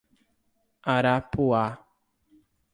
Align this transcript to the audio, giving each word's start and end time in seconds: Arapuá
Arapuá 0.95 1.65